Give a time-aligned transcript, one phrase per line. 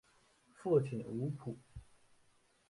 [0.55, 1.55] 父亲吴甫。